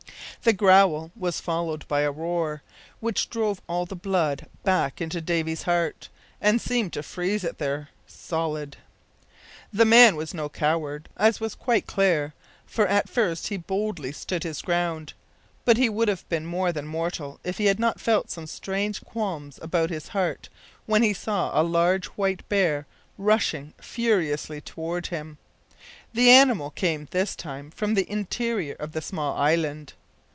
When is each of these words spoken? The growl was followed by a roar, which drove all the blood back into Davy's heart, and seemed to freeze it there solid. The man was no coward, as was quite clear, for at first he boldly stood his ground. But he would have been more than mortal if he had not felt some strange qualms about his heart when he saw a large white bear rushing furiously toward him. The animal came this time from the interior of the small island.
The 0.43 0.53
growl 0.53 1.11
was 1.15 1.39
followed 1.39 1.87
by 1.87 2.01
a 2.01 2.09
roar, 2.11 2.63
which 2.99 3.29
drove 3.29 3.61
all 3.69 3.85
the 3.85 3.95
blood 3.95 4.47
back 4.63 4.99
into 4.99 5.21
Davy's 5.21 5.63
heart, 5.63 6.09
and 6.41 6.59
seemed 6.59 6.93
to 6.93 7.03
freeze 7.03 7.43
it 7.43 7.59
there 7.59 7.89
solid. 8.07 8.77
The 9.71 9.85
man 9.85 10.15
was 10.15 10.33
no 10.33 10.49
coward, 10.49 11.09
as 11.15 11.39
was 11.39 11.53
quite 11.53 11.85
clear, 11.85 12.33
for 12.65 12.87
at 12.87 13.07
first 13.07 13.49
he 13.49 13.55
boldly 13.57 14.11
stood 14.11 14.41
his 14.43 14.63
ground. 14.63 15.13
But 15.63 15.77
he 15.77 15.89
would 15.89 16.07
have 16.07 16.27
been 16.27 16.47
more 16.47 16.71
than 16.71 16.87
mortal 16.87 17.39
if 17.43 17.59
he 17.59 17.65
had 17.67 17.79
not 17.79 18.01
felt 18.01 18.31
some 18.31 18.47
strange 18.47 18.99
qualms 19.05 19.59
about 19.61 19.91
his 19.91 20.07
heart 20.07 20.49
when 20.87 21.03
he 21.03 21.13
saw 21.13 21.51
a 21.53 21.61
large 21.61 22.07
white 22.17 22.49
bear 22.49 22.87
rushing 23.15 23.75
furiously 23.79 24.59
toward 24.59 25.05
him. 25.07 25.37
The 26.13 26.31
animal 26.31 26.71
came 26.71 27.07
this 27.11 27.35
time 27.35 27.69
from 27.69 27.93
the 27.93 28.09
interior 28.11 28.73
of 28.79 28.93
the 28.93 29.01
small 29.03 29.37
island. 29.37 29.93